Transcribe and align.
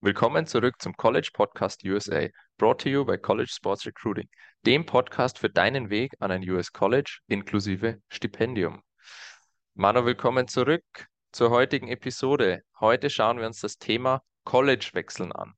Willkommen 0.00 0.46
zurück 0.46 0.76
zum 0.80 0.94
College 0.96 1.30
Podcast 1.32 1.82
USA, 1.82 2.28
brought 2.56 2.80
to 2.82 2.88
you 2.88 3.04
by 3.04 3.18
College 3.18 3.50
Sports 3.52 3.84
Recruiting, 3.84 4.28
dem 4.64 4.86
Podcast 4.86 5.40
für 5.40 5.50
deinen 5.50 5.90
Weg 5.90 6.12
an 6.20 6.30
ein 6.30 6.48
US 6.48 6.72
College 6.72 7.18
inklusive 7.26 8.00
Stipendium. 8.08 8.80
Manu, 9.74 10.04
willkommen 10.04 10.46
zurück 10.46 10.84
zur 11.32 11.50
heutigen 11.50 11.88
Episode. 11.88 12.62
Heute 12.78 13.10
schauen 13.10 13.40
wir 13.40 13.46
uns 13.48 13.58
das 13.58 13.76
Thema 13.76 14.22
College-Wechseln 14.44 15.32
an. 15.32 15.54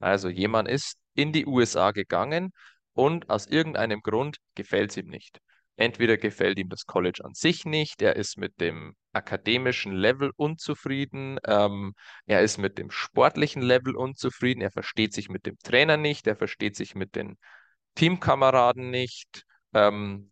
Also 0.00 0.30
jemand 0.30 0.68
ist 0.68 0.98
in 1.14 1.32
die 1.32 1.46
USA 1.46 1.92
gegangen 1.92 2.50
und 2.92 3.30
aus 3.30 3.46
irgendeinem 3.46 4.00
Grund 4.00 4.38
gefällt 4.56 4.90
es 4.90 4.96
ihm 4.96 5.06
nicht. 5.06 5.38
Entweder 5.76 6.16
gefällt 6.16 6.58
ihm 6.58 6.70
das 6.70 6.86
College 6.86 7.22
an 7.22 7.34
sich 7.34 7.66
nicht, 7.66 8.00
er 8.00 8.16
ist 8.16 8.38
mit 8.38 8.60
dem 8.60 8.96
akademischen 9.12 9.92
Level 9.92 10.32
unzufrieden, 10.36 11.38
ähm, 11.46 11.94
er 12.26 12.40
ist 12.40 12.56
mit 12.56 12.78
dem 12.78 12.90
sportlichen 12.90 13.60
Level 13.60 13.94
unzufrieden, 13.94 14.62
er 14.62 14.70
versteht 14.70 15.12
sich 15.12 15.28
mit 15.28 15.44
dem 15.44 15.58
Trainer 15.58 15.98
nicht, 15.98 16.26
er 16.26 16.36
versteht 16.36 16.76
sich 16.76 16.94
mit 16.94 17.14
den 17.14 17.36
Teamkameraden 17.94 18.90
nicht, 18.90 19.44
ähm, 19.74 20.30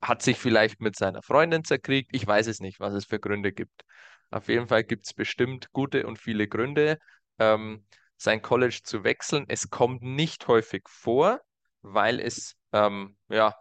hat 0.00 0.22
sich 0.22 0.38
vielleicht 0.38 0.80
mit 0.80 0.96
seiner 0.96 1.22
Freundin 1.22 1.64
zerkriegt. 1.64 2.10
Ich 2.12 2.26
weiß 2.26 2.48
es 2.48 2.60
nicht, 2.60 2.80
was 2.80 2.94
es 2.94 3.04
für 3.04 3.20
Gründe 3.20 3.52
gibt. 3.52 3.82
Auf 4.30 4.48
jeden 4.48 4.66
Fall 4.66 4.82
gibt 4.82 5.06
es 5.06 5.14
bestimmt 5.14 5.70
gute 5.72 6.06
und 6.06 6.18
viele 6.18 6.48
Gründe, 6.48 6.98
ähm, 7.38 7.84
sein 8.16 8.42
College 8.42 8.80
zu 8.82 9.04
wechseln. 9.04 9.44
Es 9.48 9.70
kommt 9.70 10.02
nicht 10.02 10.48
häufig 10.48 10.82
vor, 10.88 11.40
weil 11.82 12.18
es 12.18 12.56
ähm, 12.72 13.16
ja 13.28 13.54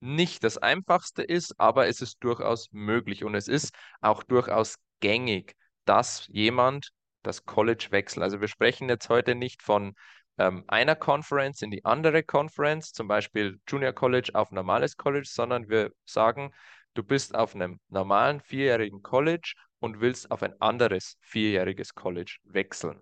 nicht 0.00 0.44
das 0.44 0.58
Einfachste 0.58 1.22
ist, 1.22 1.58
aber 1.58 1.88
es 1.88 2.00
ist 2.00 2.18
durchaus 2.20 2.68
möglich 2.72 3.24
und 3.24 3.34
es 3.34 3.48
ist 3.48 3.74
auch 4.00 4.22
durchaus 4.22 4.76
gängig, 5.00 5.56
dass 5.84 6.26
jemand 6.28 6.90
das 7.22 7.44
College 7.44 7.88
wechselt. 7.90 8.22
Also 8.22 8.40
wir 8.40 8.48
sprechen 8.48 8.88
jetzt 8.88 9.08
heute 9.08 9.34
nicht 9.34 9.62
von 9.62 9.94
ähm, 10.38 10.64
einer 10.68 10.96
Conference 10.96 11.62
in 11.62 11.70
die 11.70 11.84
andere 11.84 12.22
Conference, 12.22 12.92
zum 12.92 13.08
Beispiel 13.08 13.58
Junior 13.68 13.92
College 13.92 14.30
auf 14.34 14.50
normales 14.52 14.96
College, 14.96 15.28
sondern 15.30 15.68
wir 15.68 15.90
sagen, 16.04 16.52
du 16.94 17.02
bist 17.02 17.34
auf 17.34 17.54
einem 17.54 17.80
normalen 17.88 18.40
vierjährigen 18.40 19.02
College 19.02 19.54
und 19.80 20.00
willst 20.00 20.30
auf 20.30 20.42
ein 20.42 20.60
anderes 20.60 21.16
vierjähriges 21.20 21.94
College 21.94 22.38
wechseln. 22.44 23.00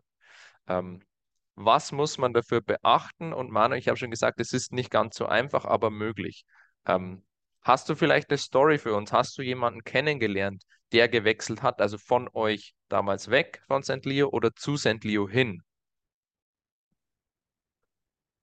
Ähm, 0.69 1.03
was 1.57 1.93
muss 1.93 2.19
man 2.19 2.33
dafür 2.33 2.61
beachten? 2.61 3.33
Und 3.33 3.51
Manu, 3.51 3.77
ich 3.77 3.89
habe 3.89 3.97
schon 3.97 4.11
gesagt, 4.11 4.41
es 4.41 4.53
ist 4.53 4.73
nicht 4.73 4.91
ganz 4.91 5.17
so 5.17 5.27
einfach, 5.27 5.65
aber 5.65 5.91
möglich. 5.91 6.45
Ähm, 6.87 7.23
hast 7.63 7.89
du 7.89 7.95
vielleicht 7.95 8.31
eine 8.31 8.39
Story 8.39 8.79
für 8.79 8.95
uns? 8.95 9.13
Hast 9.13 9.39
du 9.39 9.43
jemanden 9.43 9.85
kennengelernt, 9.85 10.65
der 10.93 11.09
gewechselt 11.09 11.63
hat, 11.63 11.81
also 11.81 11.99
von 11.99 12.29
euch 12.33 12.75
damals 12.89 13.31
weg 13.31 13.63
von 13.67 13.83
St. 13.83 14.05
Leo 14.05 14.29
oder 14.29 14.55
zu 14.55 14.77
St. 14.77 15.03
Leo 15.03 15.29
hin? 15.29 15.63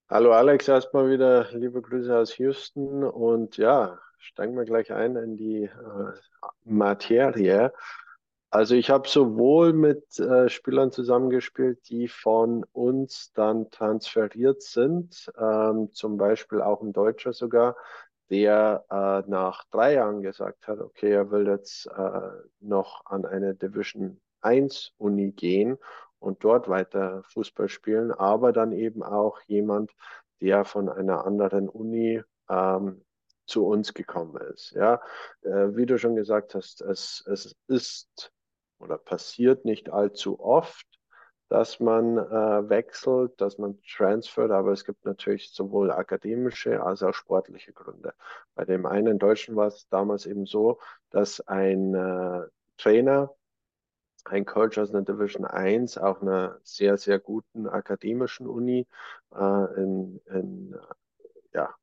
Hallo 0.10 0.34
Alex, 0.34 0.68
erstmal 0.68 1.10
wieder 1.10 1.50
liebe 1.54 1.82
Grüße 1.82 2.18
aus 2.18 2.38
Houston 2.38 3.06
und 3.06 3.56
ja, 3.56 3.98
steigen 4.18 4.58
wir 4.58 4.66
gleich 4.66 4.92
ein 4.92 5.16
in 5.16 5.38
die 5.38 5.64
äh, 5.64 6.12
Materie. 6.66 7.72
Also 8.50 8.76
ich 8.76 8.90
habe 8.90 9.08
sowohl 9.08 9.72
mit 9.72 10.20
äh, 10.20 10.50
Spielern 10.50 10.92
zusammengespielt, 10.92 11.88
die 11.90 12.10
von 12.10 12.66
uns 12.74 13.32
dann 13.34 13.70
transferiert 13.70 14.62
sind, 14.62 15.32
ähm, 15.38 15.94
zum 15.94 16.18
Beispiel 16.18 16.62
auch 16.62 16.82
ein 16.82 16.92
Deutscher 16.92 17.32
sogar, 17.32 17.78
der 18.32 18.86
äh, 18.90 19.30
nach 19.30 19.66
drei 19.72 19.94
Jahren 19.96 20.22
gesagt 20.22 20.68
hat, 20.68 20.80
okay, 20.80 21.12
er 21.12 21.32
will 21.32 21.48
jetzt 21.48 21.86
äh, 21.88 22.30
noch 22.62 23.06
an 23.06 23.26
eine 23.26 23.54
Division 23.54 24.22
1 24.40 24.94
Uni 24.98 25.32
gehen 25.32 25.78
und 26.20 26.44
dort 26.44 26.70
weiter 26.70 27.24
Fußball 27.26 27.68
spielen, 27.68 28.12
aber 28.12 28.54
dann 28.54 28.72
eben 28.72 29.04
auch 29.04 29.42
jemand, 29.48 29.92
der 30.40 30.64
von 30.64 30.88
einer 30.88 31.26
anderen 31.26 31.68
Uni 31.68 32.24
ähm, 32.50 33.04
zu 33.46 33.68
uns 33.68 33.94
gekommen 33.94 34.42
ist. 34.54 34.72
Ja, 34.72 35.02
äh, 35.42 35.76
wie 35.76 35.86
du 35.86 36.00
schon 36.00 36.16
gesagt 36.16 36.56
hast, 36.56 36.82
es, 36.82 37.24
es 37.28 37.56
ist 37.68 38.32
oder 38.80 38.98
passiert 38.98 39.66
nicht 39.66 39.90
allzu 39.92 40.40
oft, 40.40 40.88
dass 41.52 41.82
man 41.82 42.18
äh, 42.18 42.70
wechselt, 42.70 43.42
dass 43.42 43.58
man 43.58 43.78
transfert, 43.82 44.52
aber 44.52 44.72
es 44.72 44.86
gibt 44.86 45.04
natürlich 45.04 45.52
sowohl 45.52 45.92
akademische 45.92 46.82
als 46.82 47.04
auch 47.04 47.14
sportliche 47.14 47.74
Gründe. 47.74 48.14
Bei 48.56 48.64
dem 48.64 48.86
einen 48.86 49.20
Deutschen 49.20 49.58
war 49.58 49.68
es 49.68 49.86
damals 49.90 50.26
eben 50.26 50.46
so, 50.46 50.80
dass 51.10 51.42
ein 51.42 51.94
äh, 51.94 52.48
Trainer, 52.78 53.36
ein 54.24 54.46
Coach 54.46 54.78
aus 54.78 54.92
einer 54.92 55.02
Division 55.02 55.44
1 55.44 55.98
auch 55.98 56.22
einer 56.22 56.58
sehr, 56.64 56.98
sehr 56.98 57.20
guten 57.20 57.68
akademischen 57.68 58.48
Uni 58.48 58.88
äh, 59.36 59.74
in, 59.76 60.22
in 60.28 60.74
ja, 61.54 61.76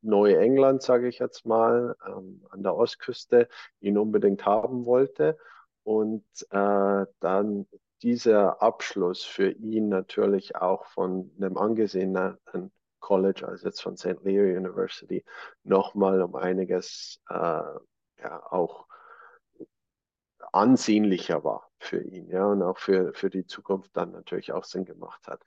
Neuengland, 0.00 0.82
sage 0.82 1.06
ich 1.06 1.20
jetzt 1.20 1.46
mal, 1.46 1.94
ähm, 2.08 2.44
an 2.50 2.64
der 2.64 2.74
Ostküste, 2.74 3.48
ihn 3.78 3.98
unbedingt 3.98 4.44
haben 4.46 4.84
wollte. 4.84 5.38
Und 5.84 6.24
äh, 6.50 7.06
dann 7.20 7.66
dieser 8.02 8.60
Abschluss 8.62 9.24
für 9.24 9.50
ihn 9.50 9.88
natürlich 9.88 10.56
auch 10.56 10.86
von 10.86 11.30
einem 11.36 11.56
angesehenen 11.56 12.38
College, 13.00 13.46
also 13.46 13.66
jetzt 13.66 13.82
von 13.82 13.96
St. 13.96 14.22
Leo 14.22 14.44
University, 14.56 15.24
nochmal 15.64 16.22
um 16.22 16.34
einiges 16.36 17.20
äh, 17.28 17.34
ja 17.34 18.46
auch 18.50 18.86
ansehnlicher 20.52 21.44
war 21.44 21.70
für 21.78 22.02
ihn, 22.02 22.28
ja, 22.28 22.46
und 22.46 22.62
auch 22.62 22.78
für, 22.78 23.12
für 23.14 23.30
die 23.30 23.46
Zukunft 23.46 23.96
dann 23.96 24.12
natürlich 24.12 24.52
auch 24.52 24.64
Sinn 24.64 24.84
gemacht 24.84 25.26
hat. 25.26 25.42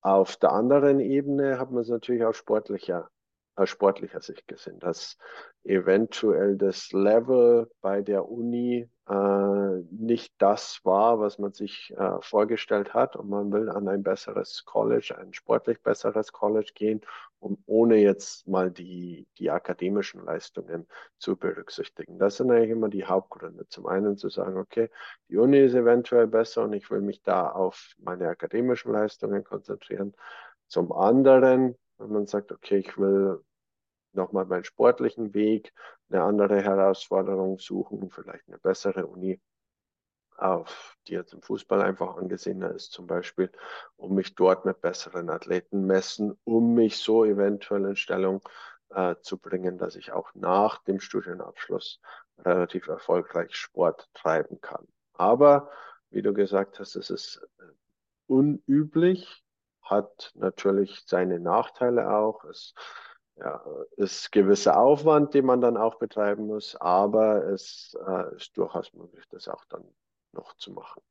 Auf 0.00 0.36
der 0.36 0.52
anderen 0.52 1.00
Ebene 1.00 1.58
hat 1.58 1.70
man 1.70 1.82
es 1.82 1.88
natürlich 1.88 2.24
auch 2.24 2.34
sportlicher, 2.34 3.08
aus 3.56 3.70
sportlicher 3.70 4.20
Sicht 4.20 4.48
gesehen, 4.48 4.78
dass 4.80 5.16
eventuell 5.62 6.56
das 6.56 6.92
Level 6.92 7.70
bei 7.80 8.02
der 8.02 8.28
Uni 8.28 8.88
äh, 9.08 9.82
nicht 9.90 10.34
das 10.38 10.80
war, 10.82 11.20
was 11.20 11.38
man 11.38 11.52
sich 11.52 11.92
äh, 11.96 12.20
vorgestellt 12.20 12.94
hat 12.94 13.16
und 13.16 13.28
man 13.28 13.52
will 13.52 13.68
an 13.68 13.86
ein 13.88 14.02
besseres 14.02 14.64
College, 14.64 15.16
ein 15.18 15.34
sportlich 15.34 15.82
besseres 15.82 16.32
College 16.32 16.72
gehen, 16.74 17.02
um 17.38 17.62
ohne 17.66 17.96
jetzt 17.96 18.48
mal 18.48 18.70
die, 18.70 19.28
die 19.38 19.50
akademischen 19.50 20.24
Leistungen 20.24 20.86
zu 21.18 21.36
berücksichtigen. 21.36 22.18
Das 22.18 22.38
sind 22.38 22.50
eigentlich 22.50 22.70
immer 22.70 22.88
die 22.88 23.04
Hauptgründe. 23.04 23.68
Zum 23.68 23.86
einen 23.86 24.16
zu 24.16 24.30
sagen, 24.30 24.56
okay, 24.56 24.90
die 25.28 25.36
Uni 25.36 25.58
ist 25.58 25.74
eventuell 25.74 26.26
besser 26.26 26.64
und 26.64 26.72
ich 26.72 26.90
will 26.90 27.02
mich 27.02 27.22
da 27.22 27.48
auf 27.50 27.94
meine 27.98 28.28
akademischen 28.28 28.92
Leistungen 28.92 29.44
konzentrieren. 29.44 30.14
Zum 30.66 30.92
anderen, 30.92 31.76
wenn 32.04 32.12
man 32.12 32.26
sagt, 32.26 32.52
okay, 32.52 32.78
ich 32.78 32.96
will 32.98 33.42
nochmal 34.12 34.44
meinen 34.44 34.64
sportlichen 34.64 35.34
Weg, 35.34 35.72
eine 36.08 36.22
andere 36.22 36.62
Herausforderung 36.62 37.58
suchen, 37.58 38.10
vielleicht 38.10 38.46
eine 38.48 38.58
bessere 38.58 39.06
Uni, 39.06 39.40
auf 40.36 40.96
die 41.06 41.14
jetzt 41.14 41.32
im 41.32 41.42
Fußball 41.42 41.80
einfach 41.82 42.16
angesehener 42.16 42.70
ist, 42.72 42.92
zum 42.92 43.06
Beispiel, 43.06 43.50
um 43.96 44.14
mich 44.14 44.34
dort 44.34 44.64
mit 44.64 44.80
besseren 44.80 45.30
Athleten 45.30 45.86
messen, 45.86 46.38
um 46.44 46.74
mich 46.74 46.98
so 46.98 47.24
eventuell 47.24 47.84
in 47.84 47.96
Stellung 47.96 48.42
äh, 48.90 49.16
zu 49.22 49.38
bringen, 49.38 49.78
dass 49.78 49.96
ich 49.96 50.12
auch 50.12 50.34
nach 50.34 50.82
dem 50.84 51.00
Studienabschluss 51.00 52.00
relativ 52.38 52.88
erfolgreich 52.88 53.54
Sport 53.54 54.08
treiben 54.14 54.60
kann. 54.60 54.86
Aber 55.14 55.70
wie 56.10 56.22
du 56.22 56.34
gesagt 56.34 56.78
hast, 56.80 56.96
es 56.96 57.10
ist 57.10 57.48
äh, 57.58 57.64
unüblich, 58.26 59.43
hat 59.84 60.32
natürlich 60.34 61.02
seine 61.06 61.40
Nachteile 61.40 62.10
auch. 62.16 62.44
Es 62.44 62.74
ja, 63.36 63.64
ist 63.96 64.30
gewisser 64.32 64.78
Aufwand, 64.78 65.34
den 65.34 65.46
man 65.46 65.60
dann 65.60 65.76
auch 65.76 65.96
betreiben 65.98 66.46
muss, 66.46 66.76
aber 66.76 67.44
es 67.48 67.96
äh, 68.06 68.36
ist 68.36 68.56
durchaus 68.56 68.92
möglich, 68.92 69.24
das 69.30 69.48
auch 69.48 69.64
dann 69.66 69.84
noch 70.32 70.54
zu 70.56 70.72
machen. 70.72 71.02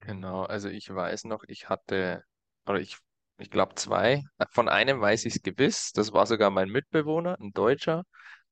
Genau, 0.00 0.44
also 0.44 0.68
ich 0.68 0.92
weiß 0.94 1.24
noch, 1.24 1.42
ich 1.48 1.68
hatte, 1.68 2.22
oder 2.66 2.78
ich, 2.80 2.98
ich 3.38 3.50
glaube 3.50 3.74
zwei, 3.74 4.22
von 4.52 4.68
einem 4.68 5.00
weiß 5.00 5.24
ich 5.24 5.36
es 5.36 5.42
gewiss, 5.42 5.92
das 5.92 6.12
war 6.12 6.26
sogar 6.26 6.50
mein 6.50 6.68
Mitbewohner, 6.68 7.36
ein 7.40 7.52
Deutscher, 7.52 8.04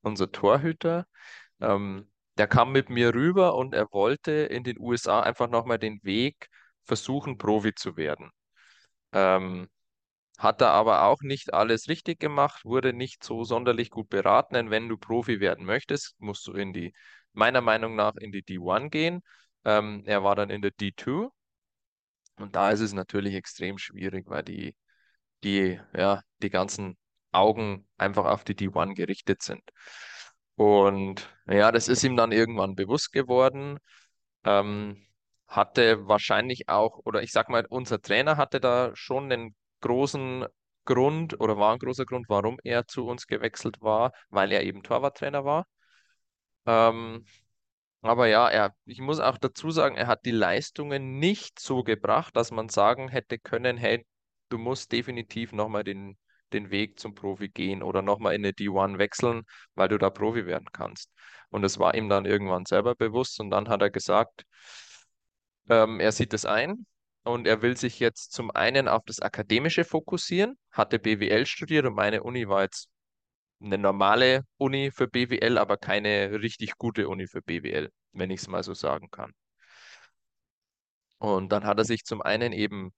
unser 0.02 0.32
Torhüter. 0.32 1.06
Ähm, 1.60 2.10
der 2.38 2.48
kam 2.48 2.72
mit 2.72 2.90
mir 2.90 3.14
rüber 3.14 3.54
und 3.56 3.74
er 3.74 3.88
wollte 3.92 4.32
in 4.32 4.64
den 4.64 4.78
USA 4.80 5.20
einfach 5.22 5.48
nochmal 5.48 5.78
den 5.78 6.00
Weg 6.02 6.48
versuchen, 6.84 7.38
Profi 7.38 7.74
zu 7.74 7.96
werden. 7.96 8.30
Ähm, 9.12 9.68
hat 10.38 10.60
er 10.60 10.70
aber 10.70 11.04
auch 11.04 11.22
nicht 11.22 11.54
alles 11.54 11.88
richtig 11.88 12.20
gemacht, 12.20 12.64
wurde 12.64 12.92
nicht 12.92 13.24
so 13.24 13.44
sonderlich 13.44 13.90
gut 13.90 14.08
beraten, 14.08 14.54
denn 14.54 14.70
wenn 14.70 14.88
du 14.88 14.96
Profi 14.98 15.40
werden 15.40 15.64
möchtest, 15.64 16.14
musst 16.18 16.46
du 16.46 16.52
in 16.52 16.72
die, 16.72 16.92
meiner 17.32 17.60
Meinung 17.60 17.96
nach, 17.96 18.16
in 18.16 18.32
die 18.32 18.42
D1 18.42 18.90
gehen. 18.90 19.22
Ähm, 19.64 20.02
er 20.06 20.24
war 20.24 20.34
dann 20.36 20.50
in 20.50 20.62
der 20.62 20.72
D2 20.72 21.30
und 22.38 22.54
da 22.56 22.70
ist 22.70 22.80
es 22.80 22.92
natürlich 22.92 23.34
extrem 23.34 23.78
schwierig, 23.78 24.26
weil 24.28 24.42
die, 24.42 24.76
die, 25.44 25.80
ja, 25.94 26.22
die 26.42 26.50
ganzen 26.50 26.96
Augen 27.32 27.86
einfach 27.98 28.26
auf 28.26 28.44
die 28.44 28.54
D1 28.56 28.94
gerichtet 28.94 29.42
sind. 29.42 29.62
Und 30.56 31.28
ja, 31.46 31.72
das 31.72 31.88
ist 31.88 32.04
ihm 32.04 32.16
dann 32.16 32.32
irgendwann 32.32 32.74
bewusst 32.76 33.12
geworden. 33.12 33.78
Ähm, 34.44 35.06
hatte 35.54 36.06
wahrscheinlich 36.08 36.68
auch, 36.68 37.00
oder 37.04 37.22
ich 37.22 37.32
sag 37.32 37.48
mal, 37.48 37.66
unser 37.68 38.00
Trainer 38.00 38.36
hatte 38.36 38.60
da 38.60 38.90
schon 38.94 39.30
einen 39.32 39.54
großen 39.80 40.46
Grund 40.84 41.40
oder 41.40 41.56
war 41.58 41.72
ein 41.72 41.78
großer 41.78 42.04
Grund, 42.04 42.26
warum 42.28 42.58
er 42.64 42.86
zu 42.86 43.06
uns 43.06 43.26
gewechselt 43.26 43.80
war, 43.80 44.12
weil 44.30 44.52
er 44.52 44.62
eben 44.64 44.82
Torwarttrainer 44.82 45.44
war. 45.44 45.66
Ähm, 46.66 47.24
aber 48.02 48.26
ja, 48.28 48.48
er, 48.48 48.74
ich 48.84 49.00
muss 49.00 49.20
auch 49.20 49.38
dazu 49.38 49.70
sagen, 49.70 49.96
er 49.96 50.06
hat 50.06 50.24
die 50.26 50.30
Leistungen 50.30 51.18
nicht 51.18 51.58
so 51.58 51.82
gebracht, 51.82 52.36
dass 52.36 52.50
man 52.50 52.68
sagen 52.68 53.08
hätte 53.08 53.38
können, 53.38 53.76
hey, 53.76 54.06
du 54.50 54.58
musst 54.58 54.92
definitiv 54.92 55.52
nochmal 55.52 55.84
den, 55.84 56.18
den 56.52 56.70
Weg 56.70 56.98
zum 57.00 57.14
Profi 57.14 57.48
gehen 57.48 57.82
oder 57.82 58.02
nochmal 58.02 58.34
in 58.34 58.42
eine 58.44 58.52
D1 58.52 58.98
wechseln, 58.98 59.44
weil 59.74 59.88
du 59.88 59.98
da 59.98 60.10
Profi 60.10 60.46
werden 60.46 60.68
kannst. 60.72 61.10
Und 61.50 61.62
das 61.62 61.78
war 61.78 61.94
ihm 61.94 62.08
dann 62.08 62.26
irgendwann 62.26 62.66
selber 62.66 62.94
bewusst 62.94 63.40
und 63.40 63.50
dann 63.50 63.68
hat 63.68 63.80
er 63.82 63.90
gesagt, 63.90 64.44
ähm, 65.68 66.00
er 66.00 66.12
sieht 66.12 66.34
es 66.34 66.44
ein 66.44 66.86
und 67.24 67.46
er 67.46 67.62
will 67.62 67.76
sich 67.76 68.00
jetzt 68.00 68.32
zum 68.32 68.50
einen 68.50 68.88
auf 68.88 69.02
das 69.06 69.20
Akademische 69.20 69.84
fokussieren, 69.84 70.58
hatte 70.70 70.98
BWL 70.98 71.46
studiert 71.46 71.86
und 71.86 71.94
meine 71.94 72.22
Uni 72.22 72.48
war 72.48 72.62
jetzt 72.62 72.88
eine 73.60 73.78
normale 73.78 74.44
Uni 74.58 74.90
für 74.90 75.08
BWL, 75.08 75.58
aber 75.58 75.76
keine 75.76 76.40
richtig 76.42 76.76
gute 76.76 77.08
Uni 77.08 77.26
für 77.26 77.42
BWL, 77.42 77.90
wenn 78.12 78.30
ich 78.30 78.40
es 78.40 78.48
mal 78.48 78.62
so 78.62 78.74
sagen 78.74 79.10
kann. 79.10 79.32
Und 81.18 81.50
dann 81.50 81.64
hat 81.64 81.78
er 81.78 81.84
sich 81.84 82.04
zum 82.04 82.20
einen 82.22 82.52
eben 82.52 82.92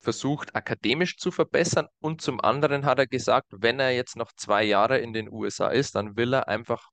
versucht, 0.00 0.54
akademisch 0.56 1.16
zu 1.16 1.30
verbessern 1.30 1.86
und 2.00 2.20
zum 2.20 2.40
anderen 2.40 2.84
hat 2.84 2.98
er 2.98 3.06
gesagt, 3.06 3.48
wenn 3.52 3.78
er 3.78 3.90
jetzt 3.92 4.16
noch 4.16 4.32
zwei 4.32 4.64
Jahre 4.64 4.98
in 4.98 5.12
den 5.12 5.30
USA 5.30 5.68
ist, 5.68 5.94
dann 5.94 6.16
will 6.16 6.34
er 6.34 6.48
einfach 6.48 6.88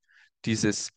dieses 0.45 0.91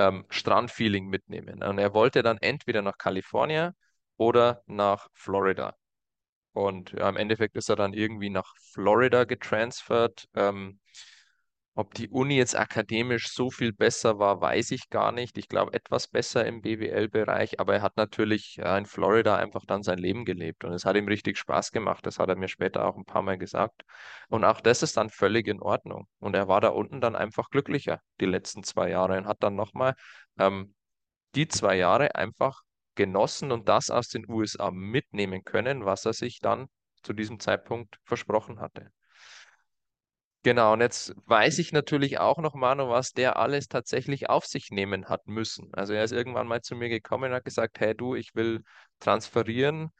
ähm, 0.00 0.26
Strandfeeling 0.30 1.08
mitnehmen. 1.08 1.62
Und 1.62 1.78
er 1.78 1.94
wollte 1.94 2.22
dann 2.24 2.38
entweder 2.38 2.82
nach 2.82 2.98
Kalifornien 2.98 3.74
oder 4.16 4.62
nach 4.66 5.08
Florida. 5.14 5.76
Und 6.52 6.92
ja, 6.92 7.08
im 7.08 7.16
Endeffekt 7.16 7.56
ist 7.56 7.68
er 7.68 7.76
dann 7.76 7.92
irgendwie 7.94 8.30
nach 8.30 8.54
Florida 8.72 9.24
getransfert. 9.24 10.28
Ähm, 10.34 10.80
ob 11.80 11.94
die 11.94 12.10
Uni 12.10 12.36
jetzt 12.36 12.56
akademisch 12.56 13.32
so 13.32 13.50
viel 13.50 13.72
besser 13.72 14.18
war, 14.18 14.40
weiß 14.42 14.70
ich 14.72 14.90
gar 14.90 15.12
nicht. 15.12 15.38
Ich 15.38 15.48
glaube, 15.48 15.72
etwas 15.72 16.08
besser 16.08 16.44
im 16.46 16.60
BWL-Bereich, 16.60 17.58
aber 17.58 17.74
er 17.76 17.82
hat 17.82 17.96
natürlich 17.96 18.56
ja, 18.56 18.76
in 18.76 18.84
Florida 18.84 19.36
einfach 19.36 19.64
dann 19.66 19.82
sein 19.82 19.98
Leben 19.98 20.26
gelebt 20.26 20.64
und 20.64 20.72
es 20.74 20.84
hat 20.84 20.96
ihm 20.96 21.08
richtig 21.08 21.38
Spaß 21.38 21.72
gemacht. 21.72 22.04
Das 22.04 22.18
hat 22.18 22.28
er 22.28 22.36
mir 22.36 22.48
später 22.48 22.84
auch 22.84 22.96
ein 22.96 23.06
paar 23.06 23.22
Mal 23.22 23.38
gesagt. 23.38 23.82
Und 24.28 24.44
auch 24.44 24.60
das 24.60 24.82
ist 24.82 24.98
dann 24.98 25.08
völlig 25.08 25.48
in 25.48 25.62
Ordnung. 25.62 26.06
Und 26.18 26.36
er 26.36 26.48
war 26.48 26.60
da 26.60 26.68
unten 26.68 27.00
dann 27.00 27.16
einfach 27.16 27.48
glücklicher 27.48 28.00
die 28.20 28.26
letzten 28.26 28.62
zwei 28.62 28.90
Jahre 28.90 29.16
und 29.16 29.26
hat 29.26 29.42
dann 29.42 29.54
nochmal 29.54 29.94
ähm, 30.38 30.74
die 31.34 31.48
zwei 31.48 31.76
Jahre 31.76 32.14
einfach 32.14 32.60
genossen 32.94 33.52
und 33.52 33.70
das 33.70 33.88
aus 33.88 34.08
den 34.08 34.28
USA 34.28 34.70
mitnehmen 34.70 35.44
können, 35.44 35.86
was 35.86 36.04
er 36.04 36.12
sich 36.12 36.40
dann 36.40 36.66
zu 37.02 37.14
diesem 37.14 37.40
Zeitpunkt 37.40 37.96
versprochen 38.04 38.60
hatte. 38.60 38.92
Genau, 40.42 40.72
und 40.72 40.80
jetzt 40.80 41.14
weiß 41.26 41.58
ich 41.58 41.72
natürlich 41.72 42.18
auch 42.18 42.38
noch, 42.38 42.54
Manu, 42.54 42.88
was 42.88 43.12
der 43.12 43.36
alles 43.36 43.68
tatsächlich 43.68 44.30
auf 44.30 44.46
sich 44.46 44.70
nehmen 44.70 45.06
hat 45.10 45.26
müssen. 45.28 45.68
Also 45.74 45.92
er 45.92 46.02
ist 46.04 46.12
irgendwann 46.12 46.46
mal 46.48 46.62
zu 46.62 46.74
mir 46.76 46.88
gekommen 46.88 47.24
und 47.30 47.34
hat 47.36 47.44
gesagt, 47.44 47.78
hey 47.80 47.94
du, 47.94 48.14
ich 48.14 48.34
will 48.34 48.62
transferieren. 49.00 49.90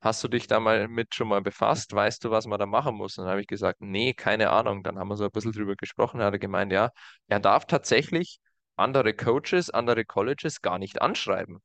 Hast 0.00 0.22
du 0.22 0.28
dich 0.28 0.46
da 0.46 0.60
mal 0.60 0.86
mit 0.86 1.14
schon 1.16 1.26
mal 1.28 1.40
befasst? 1.42 1.92
Weißt 1.92 2.22
du, 2.24 2.30
was 2.30 2.46
man 2.46 2.60
da 2.60 2.66
machen 2.66 2.94
muss? 2.94 3.18
Und 3.18 3.24
dann 3.24 3.32
habe 3.32 3.40
ich 3.40 3.48
gesagt, 3.48 3.80
nee, 3.80 4.14
keine 4.14 4.50
Ahnung. 4.50 4.84
Dann 4.84 4.98
haben 4.98 5.08
wir 5.08 5.16
so 5.16 5.24
ein 5.24 5.30
bisschen 5.32 5.50
drüber 5.52 5.74
gesprochen. 5.74 6.20
Er 6.20 6.26
hat 6.26 6.40
gemeint, 6.40 6.72
ja, 6.72 6.90
er 7.26 7.40
darf 7.40 7.66
tatsächlich 7.66 8.38
andere 8.76 9.14
Coaches, 9.14 9.68
andere 9.70 10.04
Colleges 10.04 10.62
gar 10.62 10.78
nicht 10.78 11.02
anschreiben. 11.02 11.58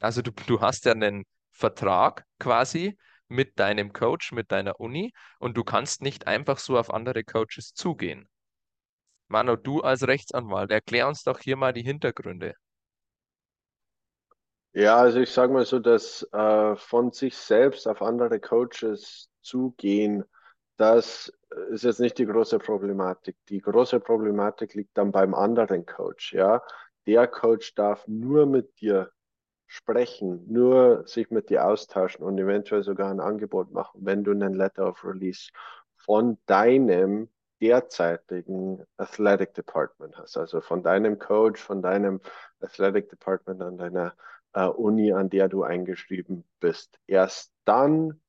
Also 0.00 0.22
du, 0.22 0.32
du 0.46 0.60
hast 0.60 0.84
ja 0.84 0.92
einen 0.92 1.24
Vertrag 1.52 2.24
quasi 2.38 2.98
mit 3.32 3.58
deinem 3.58 3.92
Coach, 3.92 4.32
mit 4.32 4.52
deiner 4.52 4.78
Uni 4.80 5.12
und 5.38 5.56
du 5.56 5.64
kannst 5.64 6.02
nicht 6.02 6.26
einfach 6.26 6.58
so 6.58 6.78
auf 6.78 6.92
andere 6.92 7.24
Coaches 7.24 7.74
zugehen. 7.74 8.28
Manu, 9.28 9.56
du 9.56 9.80
als 9.80 10.06
Rechtsanwalt, 10.06 10.70
erklär 10.70 11.08
uns 11.08 11.24
doch 11.24 11.40
hier 11.40 11.56
mal 11.56 11.72
die 11.72 11.82
Hintergründe. 11.82 12.54
Ja, 14.74 14.96
also 14.96 15.20
ich 15.20 15.30
sage 15.30 15.52
mal 15.52 15.66
so, 15.66 15.78
dass 15.78 16.26
äh, 16.32 16.76
von 16.76 17.12
sich 17.12 17.36
selbst 17.36 17.86
auf 17.86 18.00
andere 18.00 18.40
Coaches 18.40 19.28
zugehen, 19.42 20.24
das 20.76 21.32
ist 21.70 21.84
jetzt 21.84 22.00
nicht 22.00 22.18
die 22.18 22.26
große 22.26 22.58
Problematik. 22.58 23.36
Die 23.48 23.60
große 23.60 24.00
Problematik 24.00 24.74
liegt 24.74 24.96
dann 24.96 25.12
beim 25.12 25.34
anderen 25.34 25.84
Coach. 25.84 26.32
Ja, 26.32 26.62
der 27.06 27.26
Coach 27.28 27.74
darf 27.74 28.06
nur 28.08 28.46
mit 28.46 28.80
dir 28.80 29.10
sprechen, 29.72 30.44
nur 30.52 31.06
sich 31.06 31.30
mit 31.30 31.48
dir 31.48 31.64
austauschen 31.66 32.22
und 32.26 32.38
eventuell 32.38 32.82
sogar 32.82 33.10
ein 33.10 33.20
Angebot 33.20 33.72
machen, 33.72 34.04
wenn 34.04 34.22
du 34.22 34.30
einen 34.30 34.52
Letter 34.52 34.86
of 34.86 35.02
Release 35.02 35.50
von 35.96 36.36
deinem 36.44 37.30
derzeitigen 37.62 38.84
Athletic 38.98 39.54
Department 39.54 40.18
hast, 40.18 40.36
also 40.36 40.60
von 40.60 40.82
deinem 40.82 41.18
Coach, 41.18 41.58
von 41.62 41.80
deinem 41.80 42.20
Athletic 42.60 43.08
Department 43.08 43.62
an 43.62 43.78
deiner 43.78 44.14
äh, 44.52 44.66
Uni, 44.66 45.10
an 45.14 45.30
der 45.30 45.48
du 45.48 45.62
eingeschrieben 45.62 46.44
bist. 46.60 46.98
Erst 47.06 47.54
dann 47.64 48.20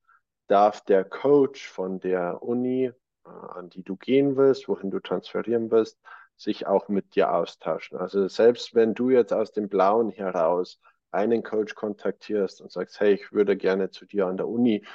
darf 0.48 0.80
der 0.86 1.04
Coach 1.04 1.68
von 1.68 2.00
der 2.00 2.42
Uni, 2.42 2.86
äh, 2.86 3.30
an 3.30 3.70
die 3.70 3.84
du 3.84 3.98
gehen 3.98 4.38
willst, 4.38 4.70
wohin 4.70 4.92
du 4.92 5.02
transferieren 5.02 5.72
willst, 5.72 6.00
sich 6.38 6.68
auch 6.68 6.88
mit 6.88 7.16
dir 7.16 7.34
austauschen. 7.34 7.98
Also 7.98 8.30
selbst 8.30 8.74
wenn 8.76 8.94
du 8.94 9.10
jetzt 9.10 9.34
aus 9.34 9.52
dem 9.52 9.68
Blauen 9.68 10.10
heraus 10.10 10.80
einen 11.14 11.44
Coach 11.44 11.76
kontaktierst 11.76 12.62
und 12.62 12.72
sagst, 12.72 13.00
hey, 13.00 13.14
ich 13.14 13.32
würde 13.32 13.58
gerne 13.58 13.90
zu 13.90 14.06
dir 14.06 14.28
an 14.28 14.38
der 14.38 14.48
Uni, 14.48 14.86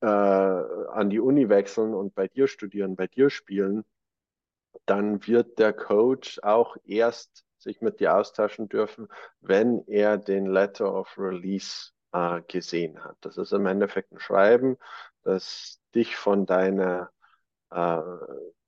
äh, 0.00 0.06
an 0.06 1.10
die 1.10 1.20
Uni 1.20 1.48
wechseln 1.48 1.94
und 1.94 2.14
bei 2.14 2.28
dir 2.28 2.48
studieren, 2.48 2.96
bei 2.96 3.06
dir 3.06 3.30
spielen, 3.30 3.84
dann 4.86 5.26
wird 5.26 5.58
der 5.58 5.72
Coach 5.72 6.40
auch 6.42 6.76
erst 6.84 7.44
sich 7.58 7.80
mit 7.80 8.00
dir 8.00 8.14
austauschen 8.16 8.68
dürfen, 8.68 9.08
wenn 9.40 9.86
er 9.86 10.18
den 10.18 10.46
Letter 10.46 10.94
of 10.94 11.16
Release 11.16 11.92
äh, 12.12 12.42
gesehen 12.46 13.02
hat. 13.02 13.16
Das 13.22 13.38
ist 13.38 13.52
im 13.52 13.66
Endeffekt 13.66 14.12
ein 14.12 14.20
Schreiben, 14.20 14.76
das 15.22 15.80
dich 15.94 16.16
von 16.16 16.44
deiner 16.44 17.10
äh, 17.70 18.02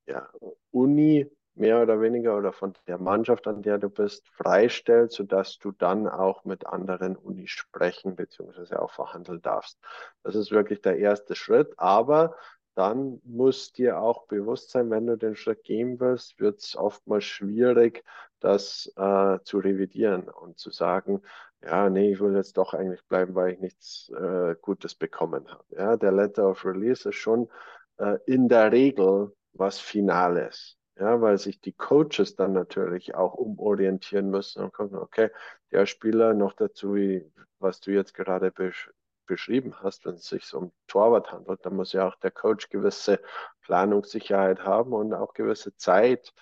ja, 0.07 0.31
Uni 0.71 1.31
mehr 1.57 1.83
oder 1.83 2.01
weniger 2.01 2.37
oder 2.37 2.53
von 2.53 2.75
der 2.87 2.99
Mannschaft, 2.99 3.47
an 3.47 3.63
der 3.63 3.79
du 3.79 3.89
bist, 3.89 4.29
freistellt, 4.29 5.13
sodass 5.13 5.59
du 5.59 5.73
dann 5.73 6.07
auch 6.07 6.45
mit 6.45 6.67
anderen 6.67 7.17
Unis 7.17 7.51
sprechen 7.51 8.17
bzw. 8.17 8.77
auch 8.77 8.93
verhandeln 8.93 9.43
darfst. 9.43 9.79
Das 10.23 10.35
ist 10.35 10.51
wirklich 10.51 10.83
der 10.83 10.99
erste 10.99 11.35
Schritt, 11.35 11.73
aber 11.77 12.37
dann 12.75 13.21
muss 13.25 13.73
dir 13.73 14.01
auch 14.01 14.27
bewusst 14.27 14.71
sein, 14.71 14.91
wenn 14.91 15.07
du 15.07 15.17
den 15.17 15.35
Schritt 15.35 15.65
gehen 15.65 15.99
willst, 15.99 16.39
wird 16.39 16.61
es 16.61 16.77
oftmals 16.77 17.25
schwierig, 17.25 18.05
das 18.41 18.93
äh, 18.97 19.39
zu 19.45 19.59
revidieren 19.59 20.29
und 20.29 20.59
zu 20.59 20.71
sagen, 20.71 21.23
ja, 21.63 21.89
nee, 21.89 22.13
ich 22.13 22.21
will 22.21 22.37
jetzt 22.37 22.59
doch 22.59 22.75
eigentlich 22.75 23.03
bleiben, 23.07 23.35
weil 23.35 23.55
ich 23.55 23.61
nichts 23.61 24.11
äh, 24.11 24.55
Gutes 24.61 24.95
bekommen 24.95 25.49
habe. 25.49 25.65
Ja, 25.71 25.97
der 25.97 26.13
Letter 26.13 26.51
of 26.51 26.67
Release 26.67 27.09
ist 27.09 27.17
schon 27.17 27.49
äh, 27.97 28.19
in 28.27 28.47
der 28.49 28.71
Regel 28.73 29.35
was 29.55 29.81
Finales. 29.81 30.77
Ja, 30.99 31.21
weil 31.21 31.37
sich 31.39 31.61
die 31.61 31.73
Coaches 31.75 32.37
dann 32.37 32.53
natürlich 32.55 33.15
auch 33.15 33.35
umorientieren 33.35 34.31
müssen 34.31 34.63
und 34.65 34.73
gucken, 34.73 34.97
okay, 34.99 35.31
der 35.71 35.85
Spieler 35.87 36.33
noch 36.33 36.55
dazu, 36.55 36.95
wie, 36.95 37.31
was 37.59 37.81
du 37.81 37.91
jetzt 37.93 38.15
gerade 38.15 38.51
besch 38.51 38.91
beschrieben 39.27 39.75
hast, 39.83 40.07
wenn 40.07 40.15
es 40.15 40.27
sich 40.29 40.55
um 40.55 40.73
Torwart 40.87 41.33
handelt, 41.33 41.67
dann 41.67 41.75
muss 41.77 41.93
ja 41.93 42.07
auch 42.09 42.15
der 42.17 42.31
Coach 42.31 42.69
gewisse 42.71 43.21
Planungssicherheit 43.63 44.61
haben 44.65 44.93
und 44.93 45.13
auch 45.15 45.35
gewisse 45.35 45.75
Zeit 45.77 46.33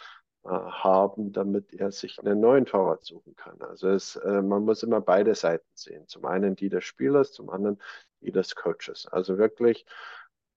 äh, 0.44 0.49
haben, 0.50 1.32
damit 1.32 1.73
er 1.73 1.90
sich 1.92 2.18
einen 2.20 2.40
neuen 2.40 2.66
Torwart 2.66 3.04
suchen 3.04 3.34
kann. 3.37 3.61
Also 3.62 3.88
es, 3.88 4.16
äh, 4.16 4.42
man 4.42 4.64
muss 4.64 4.82
immer 4.82 5.00
beide 5.00 5.34
Seiten 5.34 5.66
sehen. 5.75 6.06
Zum 6.08 6.26
einen 6.26 6.56
die 6.56 6.68
des 6.68 6.84
Spielers, 6.84 7.32
zum 7.32 7.49
anderen 7.50 7.80
die 8.20 8.32
des 8.32 8.54
Coaches. 8.54 9.06
Also 9.11 9.38
wirklich 9.38 9.87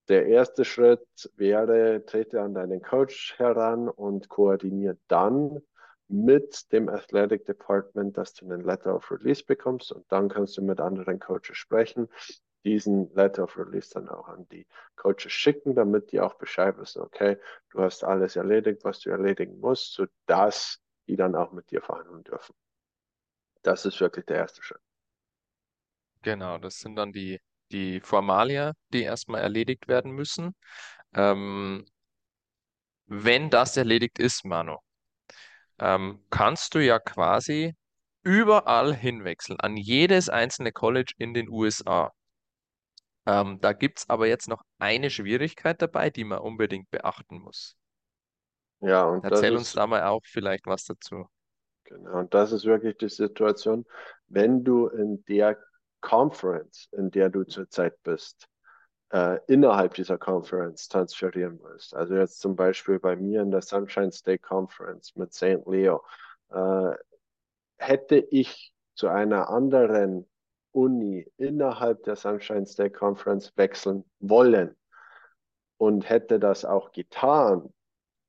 der 0.09 0.27
erste 0.27 0.65
Schritt 0.65 1.31
wäre, 1.35 2.05
trete 2.05 2.41
an 2.41 2.53
deinen 2.53 2.81
Coach 2.81 3.35
heran 3.37 3.89
und 3.89 4.29
koordiniere 4.29 4.97
dann 5.07 5.61
mit 6.07 6.71
dem 6.71 6.87
Athletic 6.87 7.45
Department, 7.45 8.17
dass 8.17 8.33
du 8.33 8.45
einen 8.45 8.63
Letter 8.63 8.95
of 8.95 9.11
Release 9.11 9.43
bekommst 9.43 9.91
und 9.91 10.09
dann 10.11 10.29
kannst 10.29 10.57
du 10.57 10.61
mit 10.61 10.79
anderen 10.79 11.19
Coaches 11.19 11.57
sprechen, 11.57 12.07
diesen 12.63 13.13
Letter 13.13 13.43
of 13.43 13.57
Release 13.57 13.89
dann 13.93 14.07
auch 14.07 14.27
an 14.27 14.47
die 14.49 14.65
Coaches 14.95 15.31
schicken, 15.31 15.75
damit 15.75 16.11
die 16.11 16.21
auch 16.21 16.35
Bescheid 16.35 16.77
wissen, 16.77 17.01
okay, 17.01 17.37
du 17.71 17.81
hast 17.81 18.03
alles 18.03 18.35
erledigt, 18.35 18.83
was 18.83 18.99
du 18.99 19.09
erledigen 19.09 19.59
musst, 19.59 19.93
sodass 19.93 20.81
die 21.07 21.15
dann 21.15 21.35
auch 21.35 21.51
mit 21.51 21.71
dir 21.71 21.81
verhandeln 21.81 22.23
dürfen. 22.23 22.55
Das 23.63 23.85
ist 23.85 23.99
wirklich 23.99 24.25
der 24.25 24.37
erste 24.37 24.63
Schritt. 24.63 24.81
Genau, 26.21 26.57
das 26.57 26.79
sind 26.79 26.95
dann 26.95 27.11
die 27.11 27.39
die 27.71 27.99
Formalia, 28.01 28.73
die 28.93 29.03
erstmal 29.03 29.41
erledigt 29.41 29.87
werden 29.87 30.11
müssen. 30.11 30.55
Ähm, 31.13 31.85
wenn 33.09 33.49
das 33.49 33.75
erledigt 33.75 34.17
ist, 34.17 34.45
Manu, 34.45 34.77
ähm, 35.79 36.23
kannst 36.29 36.75
du 36.75 36.79
ja 36.85 36.99
quasi 36.99 37.75
überall 38.23 38.95
hinwechseln, 38.95 39.59
an 39.59 39.75
jedes 39.77 40.29
einzelne 40.29 40.71
College 40.71 41.13
in 41.17 41.33
den 41.33 41.49
USA. 41.49 42.11
Ähm, 43.27 43.59
da 43.61 43.73
gibt 43.73 43.99
es 43.99 44.09
aber 44.09 44.25
jetzt 44.27 44.47
noch 44.47 44.63
eine 44.79 45.11
Schwierigkeit 45.11 45.79
dabei, 45.83 46.09
die 46.09 46.23
man 46.23 46.39
unbedingt 46.39 46.89
beachten 46.89 47.39
muss. 47.39 47.77
Ja, 48.81 49.05
und 49.05 49.31
Erzähl 49.31 49.55
uns 49.55 49.73
ist, 49.73 49.75
da 49.75 49.85
mal 49.85 50.01
auch 50.05 50.23
vielleicht 50.25 50.65
was 50.65 50.85
dazu. 50.85 51.27
genau, 51.85 52.19
und 52.19 52.33
das 52.33 52.51
ist 52.51 52.65
wirklich 52.65 52.97
die 52.97 53.09
Situation, 53.09 53.85
wenn 54.27 54.63
du 54.63 54.87
in 54.87 55.23
der 55.25 55.57
Conference, 56.01 56.87
in 56.91 57.11
der 57.11 57.29
du 57.29 57.43
zurzeit 57.43 58.01
bist, 58.03 58.47
äh, 59.11 59.39
innerhalb 59.47 59.93
dieser 59.93 60.17
Conference 60.17 60.87
transferieren 60.87 61.59
willst. 61.63 61.95
Also 61.95 62.15
jetzt 62.15 62.39
zum 62.39 62.55
Beispiel 62.55 62.99
bei 62.99 63.15
mir 63.15 63.41
in 63.41 63.51
der 63.51 63.61
Sunshine 63.61 64.11
State 64.11 64.39
Conference 64.39 65.15
mit 65.15 65.33
St. 65.33 65.65
Leo, 65.65 66.03
äh, 66.49 66.91
hätte 67.77 68.17
ich 68.17 68.73
zu 68.95 69.07
einer 69.07 69.49
anderen 69.49 70.27
Uni 70.71 71.25
innerhalb 71.37 72.03
der 72.03 72.15
Sunshine 72.15 72.65
State 72.65 72.91
Conference 72.91 73.53
wechseln 73.55 74.03
wollen 74.19 74.75
und 75.77 76.09
hätte 76.09 76.39
das 76.39 76.65
auch 76.65 76.91
getan, 76.91 77.73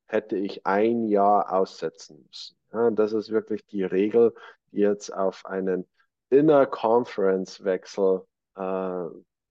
hätte 0.06 0.36
ich 0.36 0.66
ein 0.66 1.08
Jahr 1.08 1.52
aussetzen 1.52 2.24
müssen. 2.26 2.56
Ja, 2.72 2.90
das 2.90 3.12
ist 3.12 3.30
wirklich 3.30 3.66
die 3.66 3.82
Regel, 3.82 4.34
die 4.72 4.80
jetzt 4.80 5.12
auf 5.12 5.46
einen 5.46 5.86
Inner-Conference-Wechsel 6.30 8.22
äh, 8.56 9.04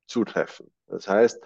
zutreffen. 0.08 0.72
Das 0.88 1.08
heißt, 1.08 1.44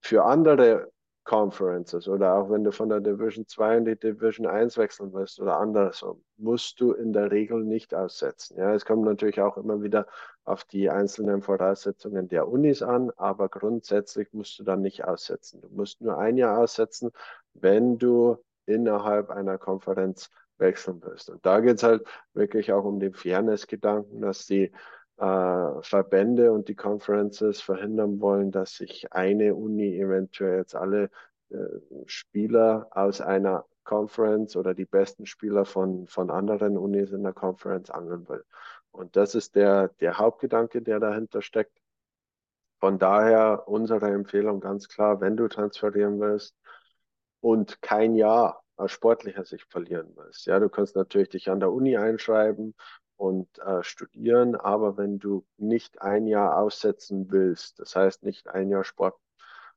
für 0.00 0.24
andere 0.24 0.90
Conferences 1.28 2.08
oder 2.08 2.36
auch 2.36 2.48
wenn 2.48 2.64
du 2.64 2.72
von 2.72 2.88
der 2.88 3.00
Division 3.00 3.46
2 3.46 3.76
in 3.76 3.84
die 3.84 3.98
Division 3.98 4.46
1 4.46 4.78
wechseln 4.78 5.12
willst 5.12 5.38
oder 5.40 5.58
andersrum, 5.58 6.24
musst 6.38 6.80
du 6.80 6.92
in 6.92 7.12
der 7.12 7.30
Regel 7.30 7.64
nicht 7.64 7.94
aussetzen. 7.94 8.56
Ja, 8.56 8.72
es 8.72 8.86
kommt 8.86 9.04
natürlich 9.04 9.38
auch 9.42 9.58
immer 9.58 9.82
wieder 9.82 10.06
auf 10.44 10.64
die 10.64 10.88
einzelnen 10.88 11.42
Voraussetzungen 11.42 12.28
der 12.28 12.48
Unis 12.48 12.82
an, 12.82 13.12
aber 13.16 13.50
grundsätzlich 13.50 14.32
musst 14.32 14.58
du 14.58 14.64
dann 14.64 14.80
nicht 14.80 15.04
aussetzen. 15.04 15.60
Du 15.60 15.68
musst 15.68 16.00
nur 16.00 16.16
ein 16.16 16.38
Jahr 16.38 16.58
aussetzen, 16.60 17.10
wenn 17.52 17.98
du 17.98 18.38
innerhalb 18.64 19.28
einer 19.28 19.58
Konferenz 19.58 20.30
wechseln 20.58 21.00
willst. 21.04 21.30
Und 21.30 21.44
da 21.44 21.60
geht 21.60 21.76
es 21.76 21.82
halt 21.82 22.06
wirklich 22.34 22.72
auch 22.72 22.84
um 22.84 23.00
den 23.00 23.14
Fairness-Gedanken, 23.14 24.20
dass 24.20 24.46
die 24.46 24.72
äh, 25.18 25.82
Verbände 25.82 26.52
und 26.52 26.68
die 26.68 26.76
Conferences 26.76 27.60
verhindern 27.60 28.20
wollen, 28.20 28.50
dass 28.50 28.76
sich 28.76 29.12
eine 29.12 29.54
Uni 29.54 29.98
eventuell 29.98 30.58
jetzt 30.58 30.74
alle 30.74 31.10
äh, 31.50 31.56
Spieler 32.06 32.88
aus 32.92 33.20
einer 33.20 33.64
Conference 33.84 34.54
oder 34.56 34.74
die 34.74 34.84
besten 34.84 35.26
Spieler 35.26 35.64
von, 35.64 36.06
von 36.06 36.30
anderen 36.30 36.76
Unis 36.76 37.10
in 37.10 37.22
der 37.22 37.32
Conference 37.32 37.90
angeln 37.90 38.28
will. 38.28 38.44
Und 38.90 39.16
das 39.16 39.34
ist 39.34 39.54
der, 39.54 39.88
der 40.00 40.18
Hauptgedanke, 40.18 40.82
der 40.82 41.00
dahinter 41.00 41.42
steckt. 41.42 41.78
Von 42.80 42.98
daher 42.98 43.66
unsere 43.66 44.10
Empfehlung 44.10 44.60
ganz 44.60 44.88
klar, 44.88 45.20
wenn 45.20 45.36
du 45.36 45.48
transferieren 45.48 46.20
willst 46.20 46.54
und 47.40 47.80
kein 47.82 48.14
Jahr 48.14 48.62
aus 48.78 48.92
sportlicher 48.92 49.44
Sicht 49.44 49.70
verlieren 49.70 50.12
willst. 50.16 50.46
Ja, 50.46 50.58
du 50.60 50.68
kannst 50.68 50.96
natürlich 50.96 51.30
dich 51.30 51.50
an 51.50 51.60
der 51.60 51.72
Uni 51.72 51.96
einschreiben 51.96 52.74
und 53.16 53.58
äh, 53.58 53.82
studieren, 53.82 54.54
aber 54.54 54.96
wenn 54.96 55.18
du 55.18 55.44
nicht 55.56 56.00
ein 56.00 56.26
Jahr 56.26 56.56
aussetzen 56.58 57.30
willst, 57.30 57.80
das 57.80 57.96
heißt 57.96 58.22
nicht 58.22 58.48
ein 58.48 58.70
Jahr 58.70 58.84
Sport 58.84 59.18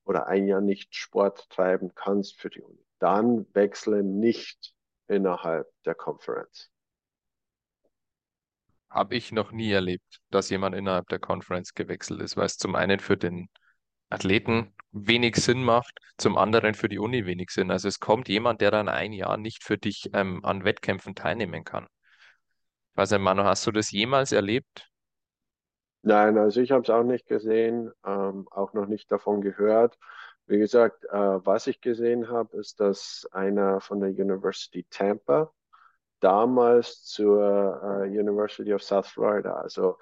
oder 0.04 0.28
ein 0.28 0.48
Jahr 0.48 0.62
nicht 0.62 0.96
Sport 0.96 1.50
treiben 1.50 1.94
kannst 1.96 2.40
für 2.40 2.50
die 2.50 2.62
Uni, 2.62 2.86
dann 3.00 3.48
wechsle 3.54 4.04
nicht 4.04 4.74
innerhalb 5.08 5.68
der 5.86 5.96
Conference. 5.96 6.70
Habe 8.90 9.16
ich 9.16 9.32
noch 9.32 9.52
nie 9.52 9.72
erlebt, 9.72 10.20
dass 10.30 10.50
jemand 10.50 10.76
innerhalb 10.76 11.08
der 11.08 11.20
Conference 11.20 11.74
gewechselt 11.74 12.22
ist, 12.22 12.36
weil 12.38 12.46
es 12.46 12.58
zum 12.58 12.76
einen 12.76 13.00
für 13.00 13.18
den 13.18 13.50
Athleten 14.10 14.74
wenig 14.92 15.38
Sinn 15.38 15.64
macht, 15.64 16.00
zum 16.18 16.38
anderen 16.38 16.74
für 16.74 16.90
die 16.90 17.00
Uni 17.00 17.26
wenig 17.26 17.50
Sinn. 17.52 17.72
Also 17.72 17.88
es 17.88 18.00
kommt 18.00 18.28
jemand, 18.30 18.62
der 18.62 18.72
dann 18.72 18.90
ein 18.90 19.14
Jahr 19.14 19.38
nicht 19.38 19.64
für 19.64 19.78
dich 19.78 20.10
ähm, 20.14 20.44
an 20.44 20.64
Wettkämpfen 20.64 21.16
teilnehmen 21.16 21.64
kann. 21.64 21.88
Ich 22.92 22.98
weiß 22.98 23.12
nicht, 23.12 23.22
Manu, 23.22 23.44
hast 23.44 23.66
du 23.66 23.72
das 23.72 23.92
jemals 23.92 24.32
erlebt? 24.32 24.90
Nein, 26.04 26.38
also 26.38 26.62
ich 26.62 26.72
habe 26.72 26.84
es 26.84 26.90
auch 26.90 27.04
nicht 27.04 27.28
gesehen, 27.28 27.92
ähm, 28.06 28.48
auch 28.52 28.74
noch 28.74 28.88
nicht 28.88 29.12
davon 29.12 29.42
gehört. 29.42 29.98
Wie 30.48 30.58
gesagt, 30.58 31.06
äh, 31.06 31.12
was 31.12 31.68
ich 31.68 31.80
gesehen 31.80 32.28
habe, 32.30 32.58
ist, 32.58 32.80
dass 32.80 33.28
einer 33.32 33.80
von 33.80 34.00
der 34.00 34.10
University 34.10 34.86
Tampa 34.90 35.54
damals 36.20 37.04
zur 37.04 37.82
äh, 37.84 38.08
University 38.10 38.74
of 38.74 38.84
South 38.84 39.08
Florida, 39.08 39.56
also 39.56 39.98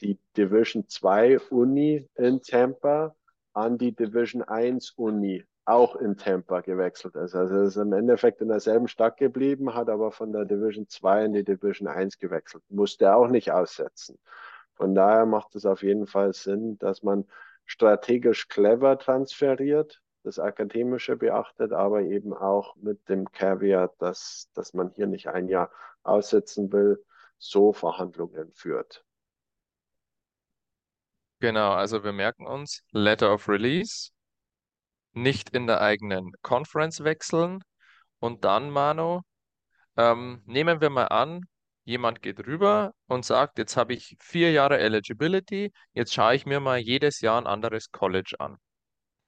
die 0.00 0.18
Division 0.36 0.88
2 0.88 1.38
Uni 1.50 2.08
in 2.14 2.40
Tampa, 2.40 3.14
an 3.52 3.78
die 3.78 3.92
Division 3.92 4.42
1 4.42 4.92
Uni 4.92 5.44
auch 5.64 5.96
in 5.96 6.16
Tampa 6.16 6.60
gewechselt 6.60 7.14
ist. 7.16 7.34
Also 7.34 7.54
er 7.54 7.62
ist 7.64 7.76
im 7.76 7.92
Endeffekt 7.92 8.40
in 8.40 8.48
derselben 8.48 8.88
Stadt 8.88 9.16
geblieben, 9.16 9.74
hat 9.74 9.88
aber 9.88 10.10
von 10.10 10.32
der 10.32 10.44
Division 10.44 10.88
2 10.88 11.26
in 11.26 11.32
die 11.32 11.44
Division 11.44 11.88
1 11.88 12.18
gewechselt. 12.18 12.64
Musste 12.68 13.14
auch 13.14 13.28
nicht 13.28 13.52
aussetzen. 13.52 14.18
Von 14.74 14.94
daher 14.94 15.26
macht 15.26 15.54
es 15.54 15.64
auf 15.64 15.82
jeden 15.82 16.06
Fall 16.06 16.32
Sinn, 16.32 16.78
dass 16.78 17.02
man 17.02 17.26
strategisch 17.64 18.48
clever 18.48 18.98
transferiert, 18.98 20.02
das 20.24 20.38
Akademische 20.38 21.16
beachtet, 21.16 21.72
aber 21.72 22.02
eben 22.02 22.32
auch 22.32 22.74
mit 22.76 23.08
dem 23.08 23.30
Caveat, 23.30 23.92
dass, 23.98 24.50
dass 24.54 24.74
man 24.74 24.90
hier 24.90 25.06
nicht 25.06 25.28
ein 25.28 25.48
Jahr 25.48 25.70
aussetzen 26.02 26.72
will, 26.72 27.04
so 27.38 27.72
Verhandlungen 27.72 28.52
führt. 28.52 29.04
Genau, 31.42 31.72
also 31.72 32.04
wir 32.04 32.12
merken 32.12 32.46
uns, 32.46 32.84
Letter 32.92 33.34
of 33.34 33.48
Release, 33.48 34.12
nicht 35.12 35.50
in 35.50 35.66
der 35.66 35.80
eigenen 35.80 36.30
Conference 36.42 37.02
wechseln 37.02 37.64
und 38.20 38.44
dann, 38.44 38.70
Manu, 38.70 39.22
ähm, 39.96 40.42
nehmen 40.46 40.80
wir 40.80 40.90
mal 40.90 41.06
an, 41.06 41.42
jemand 41.84 42.22
geht 42.22 42.46
rüber 42.46 42.92
und 43.08 43.24
sagt, 43.24 43.58
jetzt 43.58 43.76
habe 43.76 43.94
ich 43.94 44.16
vier 44.20 44.52
Jahre 44.52 44.78
Eligibility, 44.78 45.72
jetzt 45.94 46.14
schaue 46.14 46.36
ich 46.36 46.46
mir 46.46 46.60
mal 46.60 46.78
jedes 46.78 47.20
Jahr 47.20 47.40
ein 47.40 47.48
anderes 47.48 47.90
College 47.90 48.36
an. 48.38 48.58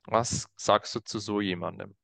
Was 0.06 0.46
sagst 0.56 0.94
du 0.94 1.00
zu 1.00 1.18
so 1.18 1.40
jemandem? 1.40 1.96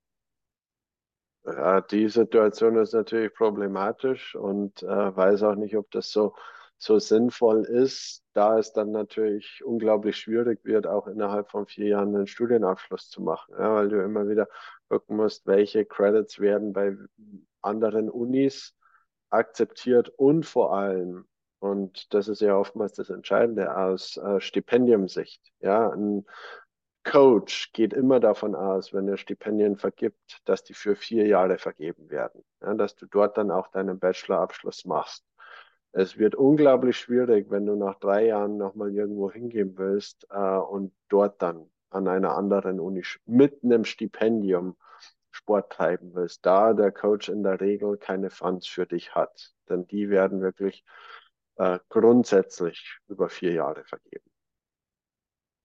Ja, 1.45 1.83
die 1.83 2.09
Situation 2.09 2.77
ist 2.79 2.95
natürlich 2.95 3.33
problematisch 3.35 4.35
und 4.35 4.83
äh, 4.83 5.17
weiß 5.17 5.45
auch 5.45 5.55
nicht, 5.55 5.77
ob 5.77 5.89
das 5.93 6.11
so, 6.11 6.35
so 6.83 6.99
sinnvoll 6.99 7.65
ist, 7.65 8.25
da 8.33 8.59
es 8.59 8.73
dann 8.73 8.91
natürlich 8.91 9.63
unglaublich 9.65 10.17
schwierig 10.17 10.65
wird, 10.65 10.87
auch 10.87 11.07
innerhalb 11.07 11.51
von 11.51 11.67
vier 11.67 11.89
Jahren 11.89 12.15
einen 12.17 12.27
Studienabschluss 12.27 13.11
zu 13.11 13.23
machen, 13.23 13.55
ja, 13.59 13.75
weil 13.75 13.89
du 13.91 14.03
immer 14.03 14.29
wieder 14.29 14.49
gucken 14.89 15.17
musst, 15.19 15.47
welche 15.47 15.85
Credits 15.85 16.41
werden 16.41 16.73
bei 16.73 16.97
anderen 17.61 18.09
Unis 18.09 18.75
akzeptiert 19.29 20.09
und 20.09 20.47
vor 20.47 20.75
allem, 20.75 21.27
und 21.59 22.13
das 22.15 22.29
ist 22.29 22.41
ja 22.41 22.57
oftmals 22.57 22.95
das 22.95 23.11
Entscheidende 23.11 23.77
aus 23.77 24.17
äh, 24.17 24.41
Stipendiumsicht, 24.41 25.53
ja, 25.61 25.91
ein 25.91 26.25
Coach 27.05 27.73
geht 27.73 27.93
immer 27.93 28.21
davon 28.21 28.55
aus, 28.55 28.93
wenn 28.93 29.09
er 29.09 29.17
Stipendien 29.19 29.77
vergibt, 29.77 30.41
dass 30.45 30.65
die 30.65 30.75
für 30.75 30.97
vier 30.97 31.27
Jahre 31.27 31.59
vergeben 31.59 32.09
werden, 32.09 32.43
ja, 32.63 32.73
dass 32.75 32.95
du 32.97 33.05
dort 33.07 33.37
dann 33.37 33.51
auch 33.51 33.69
deinen 33.69 33.99
Bachelorabschluss 33.99 34.87
machst. 34.87 35.25
Es 35.93 36.19
wird 36.19 36.35
unglaublich 36.35 36.97
schwierig, 36.97 37.51
wenn 37.51 37.67
du 37.67 37.75
nach 37.75 37.99
drei 37.99 38.27
Jahren 38.27 38.57
nochmal 38.57 38.95
irgendwo 38.95 39.31
hingehen 39.31 39.77
willst 39.77 40.27
äh, 40.31 40.39
und 40.39 40.93
dort 41.09 41.43
dann 41.43 41.69
an 41.91 42.07
einer 42.07 42.37
anderen 42.37 42.79
Uni 42.79 43.03
mit 43.27 43.65
einem 43.65 43.85
Stipendium 43.85 44.77
Sport 45.33 45.73
treiben 45.73 46.15
willst, 46.15 46.45
da 46.47 46.73
der 46.73 46.93
Coach 46.93 47.29
in 47.29 47.43
der 47.43 47.61
Regel 47.61 47.97
keine 47.97 48.31
Funds 48.31 48.67
für 48.67 48.87
dich 48.87 49.15
hat. 49.15 49.53
Denn 49.69 49.87
die 49.87 50.11
werden 50.11 50.41
wirklich 50.41 50.85
äh, 51.57 51.79
grundsätzlich 51.89 52.99
über 53.09 53.29
vier 53.29 53.53
Jahre 53.53 53.85
vergeben. 53.85 54.25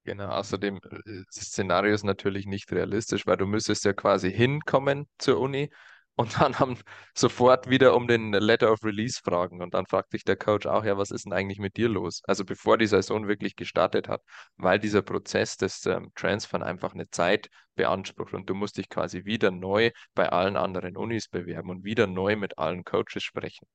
Genau, 0.03 0.29
außerdem, 0.29 0.77
äh, 0.77 1.24
das 1.34 1.46
Szenario 1.46 1.94
ist 1.94 2.03
natürlich 2.03 2.46
nicht 2.46 2.72
realistisch, 2.72 3.25
weil 3.25 3.38
du 3.38 3.46
müsstest 3.46 3.86
ja 3.86 3.94
quasi 3.94 4.32
hinkommen 4.32 5.08
zur 5.17 5.39
Uni 5.39 5.72
und 6.16 6.40
dann 6.40 6.60
haben 6.60 6.78
sofort 7.14 7.70
wieder 7.70 7.96
um 7.96 8.08
den 8.08 8.32
Letter 8.32 8.72
of 8.72 8.84
Release 8.84 9.20
fragen. 9.22 9.62
Und 9.62 9.74
dann 9.74 9.86
fragt 9.86 10.14
dich 10.14 10.24
der 10.24 10.38
Coach 10.38 10.66
auch, 10.66 10.86
ja, 10.86 10.98
was 10.98 11.12
ist 11.12 11.26
denn 11.26 11.34
eigentlich 11.34 11.60
mit 11.60 11.76
dir 11.78 11.90
los? 11.90 12.22
Also 12.26 12.46
bevor 12.46 12.78
die 12.78 12.88
Saison 12.88 13.28
wirklich 13.28 13.56
gestartet 13.56 14.08
hat, 14.08 14.22
weil 14.56 14.80
dieser 14.80 15.02
Prozess 15.02 15.58
des 15.58 15.86
ähm, 15.86 16.12
Transfern 16.16 16.64
einfach 16.64 16.94
eine 16.94 17.10
Zeit 17.10 17.50
beansprucht 17.76 18.34
und 18.34 18.50
du 18.50 18.54
musst 18.54 18.78
dich 18.78 18.88
quasi 18.88 19.26
wieder 19.26 19.52
neu 19.52 19.92
bei 20.14 20.30
allen 20.30 20.56
anderen 20.56 20.96
Unis 20.96 21.28
bewerben 21.28 21.70
und 21.70 21.84
wieder 21.84 22.08
neu 22.08 22.38
mit 22.38 22.58
allen 22.58 22.86
Coaches 22.86 23.24
sprechen. 23.24 23.68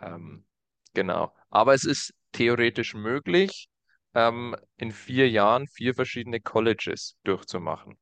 Ähm, 0.00 0.46
genau. 0.94 1.34
Aber 1.50 1.74
es 1.74 1.84
ist 1.84 2.14
theoretisch 2.32 2.94
möglich, 2.94 3.68
ähm, 4.14 4.56
in 4.76 4.92
vier 4.92 5.28
Jahren 5.28 5.66
vier 5.68 5.94
verschiedene 5.94 6.40
Colleges 6.40 7.16
durchzumachen. 7.24 7.98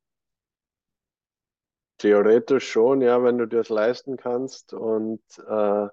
Theoretisch 1.99 2.71
schon, 2.71 3.01
ja, 3.01 3.23
wenn 3.25 3.39
du 3.39 3.47
dir 3.47 3.59
das 3.59 3.71
leisten 3.71 4.17
kannst 4.19 4.75
und 4.75 5.21
äh, 5.49 5.89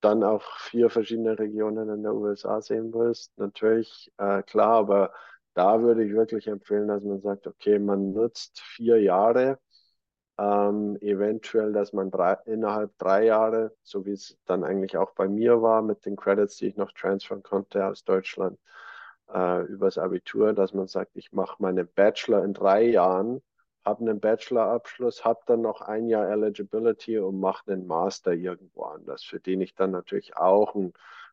dann 0.00 0.24
auch 0.24 0.42
vier 0.58 0.90
verschiedene 0.90 1.38
Regionen 1.38 1.88
in 1.90 2.02
der 2.02 2.14
USA 2.14 2.60
sehen 2.62 2.92
willst, 2.94 3.36
natürlich 3.38 4.12
äh, 4.18 4.42
klar, 4.42 4.72
aber 4.78 5.12
da 5.54 5.82
würde 5.82 6.04
ich 6.04 6.12
wirklich 6.14 6.46
empfehlen, 6.48 6.88
dass 6.88 7.04
man 7.04 7.20
sagt, 7.20 7.46
okay, 7.46 7.78
man 7.78 8.12
nutzt 8.12 8.60
vier 8.60 9.00
Jahre, 9.02 9.58
ähm, 10.38 10.96
eventuell, 11.00 11.72
dass 11.72 11.92
man 11.92 12.10
drei, 12.10 12.34
innerhalb 12.46 12.96
drei 12.98 13.24
Jahre, 13.26 13.76
so 13.82 14.06
wie 14.06 14.12
es 14.12 14.38
dann 14.46 14.64
eigentlich 14.64 14.96
auch 14.96 15.12
bei 15.14 15.28
mir 15.28 15.62
war, 15.62 15.82
mit 15.82 16.06
den 16.06 16.16
Credits, 16.16 16.56
die 16.56 16.68
ich 16.68 16.76
noch 16.76 16.92
transfern 16.92 17.42
konnte 17.42 17.86
aus 17.86 18.04
Deutschland 18.04 18.58
äh, 19.32 19.62
übers 19.66 19.98
Abitur, 19.98 20.52
dass 20.54 20.74
man 20.74 20.88
sagt, 20.88 21.12
ich 21.16 21.32
mache 21.32 21.56
meinen 21.62 21.88
Bachelor 21.94 22.44
in 22.44 22.54
drei 22.54 22.82
Jahren 22.84 23.42
habe 23.84 24.02
einen 24.02 24.20
Bachelorabschluss, 24.20 25.24
habe 25.24 25.40
dann 25.46 25.62
noch 25.62 25.80
ein 25.80 26.08
Jahr 26.08 26.28
Eligibility 26.28 27.18
und 27.18 27.40
mache 27.40 27.72
einen 27.72 27.86
Master 27.86 28.32
irgendwo 28.32 28.84
anders, 28.84 29.22
für 29.24 29.40
den 29.40 29.60
ich 29.60 29.74
dann 29.74 29.90
natürlich 29.90 30.36
auch 30.36 30.74
ein 30.74 30.92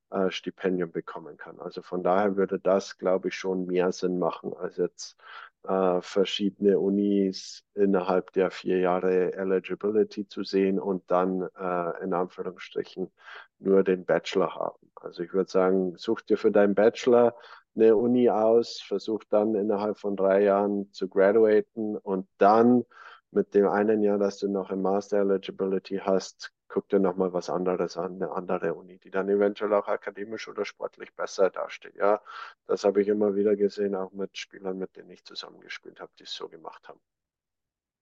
äh, 0.10 0.32
Stipendium 0.32 0.92
bekommen 0.92 1.38
kann. 1.38 1.60
Also 1.60 1.82
von 1.82 2.04
daher 2.04 2.38
würde 2.38 2.60
das, 2.60 2.98
glaube 2.98 3.28
ich, 3.30 3.36
schon 3.36 3.66
mehr 3.66 3.92
Sinn 3.92 4.20
machen, 4.20 4.54
als 4.56 4.78
jetzt 4.78 5.18
äh, 5.64 6.02
verschiedene 6.02 6.80
Unis 6.80 7.64
innerhalb 7.74 8.32
der 8.34 8.52
vier 8.52 8.80
Jahre 8.80 9.34
Eligibility 9.34 10.28
zu 10.28 10.44
sehen 10.44 10.80
und 10.80 11.04
dann 11.10 11.42
äh, 11.58 12.04
in 12.04 12.14
Anführungsstrichen 12.14 13.12
nur 13.60 13.84
den 13.84 14.06
Bachelor 14.06 14.56
haben. 14.56 14.92
Also 14.96 15.24
ich 15.24 15.34
würde 15.34 15.50
sagen, 15.50 15.96
such 15.98 16.22
dir 16.22 16.38
für 16.38 16.52
deinen 16.52 16.76
Bachelor 16.76 17.36
eine 17.76 17.96
Uni 17.96 18.30
aus, 18.30 18.82
versuch 18.82 19.24
dann 19.30 19.56
innerhalb 19.56 20.00
von 20.00 20.16
drei 20.16 20.44
Jahren 20.44 20.92
zu 20.92 21.08
graduaten 21.08 21.98
und 21.98 22.28
dann 22.38 22.86
mit 23.32 23.54
dem 23.54 23.68
einen 23.68 24.02
Jahr, 24.02 24.18
dass 24.18 24.38
du 24.38 24.48
noch 24.48 24.72
ein 24.72 24.82
Master 24.82 25.20
Eligibility 25.20 25.98
hast, 25.98 26.52
guck 26.68 26.90
dir 26.90 27.00
nochmal 27.00 27.34
was 27.34 27.50
anderes 27.50 27.98
an, 27.98 28.16
eine 28.16 28.32
andere 28.32 28.74
Uni, 28.74 29.00
die 29.00 29.10
dann 29.10 29.30
eventuell 29.30 29.74
auch 29.74 29.88
akademisch 29.88 30.48
oder 30.48 30.66
sportlich 30.66 31.14
besser 31.16 31.50
dasteht. 31.50 31.96
Ja, 31.96 32.22
das 32.66 32.84
habe 32.84 33.02
ich 33.02 33.08
immer 33.08 33.36
wieder 33.36 33.56
gesehen, 33.56 33.96
auch 33.96 34.12
mit 34.12 34.38
Spielern, 34.38 34.78
mit 34.78 34.96
denen 34.96 35.10
ich 35.10 35.24
zusammengespielt 35.24 36.00
habe, 36.00 36.12
die 36.20 36.24
es 36.24 36.34
so 36.34 36.48
gemacht 36.50 36.88
haben. 36.88 37.00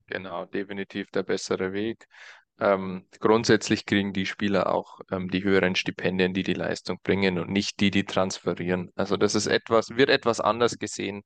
Genau, 0.07 0.45
definitiv 0.45 1.09
der 1.11 1.23
bessere 1.23 1.73
Weg. 1.73 2.07
Ähm, 2.59 3.05
grundsätzlich 3.19 3.85
kriegen 3.85 4.13
die 4.13 4.25
Spieler 4.25 4.73
auch 4.73 4.99
ähm, 5.11 5.29
die 5.29 5.43
höheren 5.43 5.75
Stipendien, 5.75 6.33
die 6.33 6.43
die 6.43 6.53
Leistung 6.53 6.99
bringen 7.03 7.37
und 7.37 7.49
nicht 7.49 7.79
die, 7.81 7.91
die 7.91 8.05
transferieren. 8.05 8.91
Also 8.95 9.17
das 9.17 9.35
ist 9.35 9.47
etwas, 9.47 9.89
wird 9.97 10.09
etwas 10.09 10.39
anders 10.39 10.77
gesehen 10.77 11.23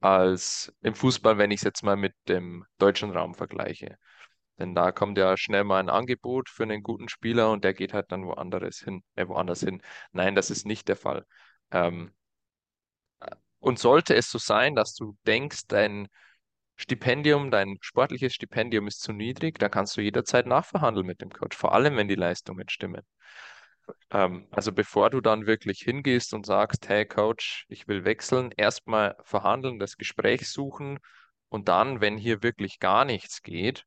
als 0.00 0.72
im 0.82 0.94
Fußball, 0.94 1.38
wenn 1.38 1.50
ich 1.50 1.60
es 1.60 1.64
jetzt 1.64 1.82
mal 1.82 1.96
mit 1.96 2.14
dem 2.28 2.64
deutschen 2.78 3.10
Raum 3.10 3.34
vergleiche. 3.34 3.98
Denn 4.58 4.74
da 4.74 4.92
kommt 4.92 5.18
ja 5.18 5.36
schnell 5.36 5.64
mal 5.64 5.80
ein 5.80 5.90
Angebot 5.90 6.48
für 6.48 6.64
einen 6.64 6.82
guten 6.82 7.08
Spieler 7.08 7.50
und 7.52 7.64
der 7.64 7.74
geht 7.74 7.94
halt 7.94 8.12
dann 8.12 8.26
woanders 8.26 8.78
hin, 8.80 9.02
äh, 9.16 9.28
woanders 9.28 9.60
hin. 9.60 9.82
Nein, 10.12 10.34
das 10.34 10.50
ist 10.50 10.66
nicht 10.66 10.88
der 10.88 10.96
Fall. 10.96 11.26
Ähm, 11.70 12.12
und 13.60 13.78
sollte 13.78 14.14
es 14.14 14.30
so 14.30 14.38
sein, 14.38 14.74
dass 14.74 14.94
du 14.94 15.16
denkst, 15.26 15.62
dein 15.68 16.08
Stipendium, 16.76 17.50
dein 17.50 17.78
sportliches 17.80 18.34
Stipendium 18.34 18.86
ist 18.86 19.00
zu 19.00 19.12
niedrig, 19.12 19.58
dann 19.58 19.70
kannst 19.70 19.96
du 19.96 20.00
jederzeit 20.00 20.46
nachverhandeln 20.46 21.06
mit 21.06 21.20
dem 21.20 21.30
Coach, 21.30 21.56
vor 21.56 21.72
allem 21.74 21.96
wenn 21.96 22.08
die 22.08 22.14
Leistungen 22.14 22.68
stimmen. 22.68 23.02
Ähm, 24.10 24.46
also 24.50 24.72
bevor 24.72 25.10
du 25.10 25.20
dann 25.20 25.46
wirklich 25.46 25.80
hingehst 25.80 26.34
und 26.34 26.46
sagst, 26.46 26.88
hey 26.88 27.06
Coach, 27.06 27.66
ich 27.68 27.88
will 27.88 28.04
wechseln, 28.04 28.52
erstmal 28.56 29.16
verhandeln, 29.22 29.78
das 29.78 29.96
Gespräch 29.96 30.48
suchen 30.48 30.98
und 31.48 31.68
dann, 31.68 32.00
wenn 32.00 32.16
hier 32.18 32.42
wirklich 32.42 32.78
gar 32.78 33.04
nichts 33.04 33.42
geht, 33.42 33.84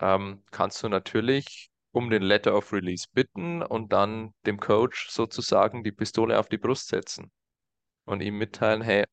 ähm, 0.00 0.44
kannst 0.50 0.82
du 0.82 0.88
natürlich 0.88 1.70
um 1.92 2.10
den 2.10 2.22
Letter 2.22 2.56
of 2.56 2.72
Release 2.72 3.06
bitten 3.12 3.62
und 3.62 3.92
dann 3.92 4.34
dem 4.46 4.58
Coach 4.60 5.08
sozusagen 5.10 5.84
die 5.84 5.92
Pistole 5.92 6.38
auf 6.38 6.48
die 6.48 6.58
Brust 6.58 6.88
setzen 6.88 7.30
und 8.04 8.20
ihm 8.22 8.38
mitteilen, 8.38 8.82
hey, 8.82 9.04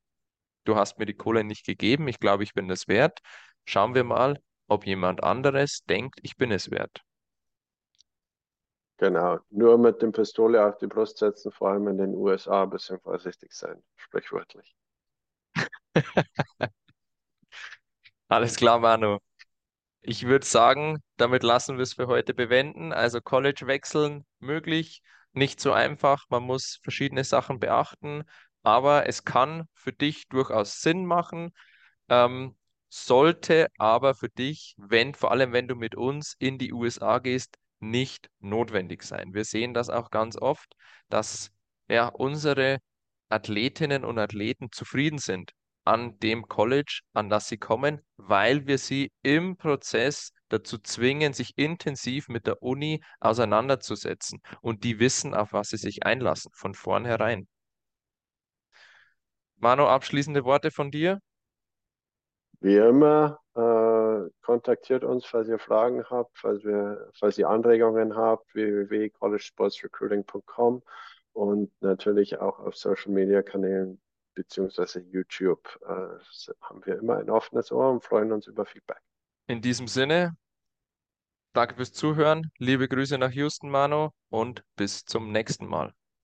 du 0.66 0.76
hast 0.76 1.00
mir 1.00 1.06
die 1.06 1.14
Kohle 1.14 1.44
nicht 1.44 1.66
gegeben, 1.66 2.08
ich 2.08 2.20
glaube, 2.20 2.44
ich 2.44 2.54
bin 2.54 2.70
es 2.72 2.88
wert. 2.88 3.20
Schauen 3.66 3.96
wir 3.96 4.04
mal, 4.04 4.40
ob 4.68 4.86
jemand 4.86 5.24
anderes 5.24 5.84
denkt, 5.86 6.20
ich 6.24 6.38
bin 6.38 6.52
es 6.52 6.72
wert. 6.72 7.02
Genau, 9.02 9.40
nur 9.50 9.78
mit 9.78 10.02
dem 10.02 10.14
Pistole 10.14 10.66
auf 10.66 10.78
die 10.78 10.88
Brust 10.88 11.18
setzen, 11.18 11.52
vor 11.52 11.72
allem 11.72 11.90
in 11.90 11.98
den 11.98 12.16
USA 12.16 12.64
ein 12.64 12.70
bisschen 12.70 13.02
vorsichtig 13.02 13.52
sein, 13.52 13.84
sprichwörtlich. 13.98 14.78
Alles 18.28 18.56
klar, 18.56 18.80
Manu. 18.80 19.20
Ich 20.02 20.26
würde 20.28 20.46
sagen, 20.46 21.00
damit 21.18 21.44
lassen 21.44 21.78
wir 21.78 21.84
es 21.84 21.94
für 21.96 22.08
heute 22.08 22.34
bewenden. 22.34 22.94
Also 22.94 23.22
College 23.22 23.68
wechseln 23.68 24.26
möglich, 24.40 25.02
nicht 25.34 25.60
so 25.62 25.74
einfach. 25.74 26.26
Man 26.30 26.44
muss 26.44 26.80
verschiedene 26.84 27.24
Sachen 27.24 27.60
beachten 27.60 28.24
aber 28.64 29.08
es 29.08 29.26
kann 29.26 29.68
für 29.74 29.94
dich 29.94 30.28
durchaus 30.30 30.82
Sinn 30.82 31.06
machen, 31.06 31.54
ähm, 32.10 32.58
sollte 32.90 33.68
aber 33.78 34.16
für 34.16 34.30
dich, 34.30 34.76
wenn, 34.78 35.16
vor 35.16 35.32
allem 35.32 35.54
wenn 35.54 35.68
du 35.68 35.76
mit 35.76 35.96
uns 35.96 36.36
in 36.40 36.58
die 36.60 36.74
USA 36.74 37.20
gehst, 37.20 37.58
nicht 37.82 38.30
notwendig 38.40 39.04
sein. 39.04 39.34
Wir 39.34 39.46
sehen 39.46 39.74
das 39.74 39.90
auch 39.90 40.12
ganz 40.12 40.38
oft, 40.38 40.74
dass 41.10 41.52
ja, 41.90 42.08
unsere 42.08 42.80
Athletinnen 43.30 44.06
und 44.06 44.20
Athleten 44.20 44.72
zufrieden 44.72 45.18
sind 45.18 45.54
an 45.84 46.20
dem 46.20 46.48
College, 46.48 47.02
an 47.14 47.30
das 47.30 47.48
sie 47.48 47.58
kommen, 47.58 48.02
weil 48.18 48.68
wir 48.68 48.78
sie 48.78 49.12
im 49.24 49.58
Prozess 49.58 50.32
dazu 50.50 50.78
zwingen, 50.78 51.34
sich 51.34 51.58
intensiv 51.58 52.28
mit 52.28 52.46
der 52.46 52.62
Uni 52.62 53.04
auseinanderzusetzen. 53.20 54.42
Und 54.62 54.84
die 54.84 55.00
wissen, 55.00 55.34
auf 55.34 55.54
was 55.54 55.70
sie 55.70 55.78
sich 55.78 56.06
einlassen, 56.06 56.52
von 56.54 56.76
vornherein. 56.76 57.48
Manu, 59.58 59.86
abschließende 59.86 60.44
Worte 60.44 60.72
von 60.72 60.92
dir? 60.92 61.20
Wie 62.60 62.78
immer, 62.78 63.40
äh, 63.56 64.30
kontaktiert 64.42 65.04
uns, 65.04 65.26
falls 65.26 65.50
ihr 65.50 65.60
Fragen 65.60 66.06
habt, 66.10 66.38
falls, 66.38 66.64
wir, 66.64 67.10
falls 67.14 67.38
ihr 67.38 67.50
Anregungen 67.50 68.16
habt, 68.16 68.56
www.collegesportsrecruiting.com 68.56 70.82
und 71.34 71.72
natürlich 71.82 72.40
auch 72.40 72.60
auf 72.60 72.76
Social 72.76 73.12
Media 73.12 73.42
Kanälen 73.42 74.02
beziehungsweise 74.34 75.02
YouTube 75.02 75.68
äh, 75.82 76.18
haben 76.62 76.86
wir 76.86 77.00
immer 77.00 77.18
ein 77.18 77.30
offenes 77.30 77.72
Ohr 77.72 77.92
und 77.92 78.04
freuen 78.04 78.32
uns 78.32 78.48
über 78.48 78.66
Feedback. 78.66 79.02
In 79.48 79.62
diesem 79.62 79.88
Sinne, 79.88 80.36
danke 81.54 81.76
fürs 81.76 81.94
Zuhören, 81.94 82.52
liebe 82.58 82.88
Grüße 82.88 83.18
nach 83.18 83.32
Houston, 83.32 83.70
Manu, 83.70 84.10
und 84.30 84.64
bis 84.78 85.06
zum 85.06 85.32
nächsten 85.32 85.68
Mal. 85.68 85.94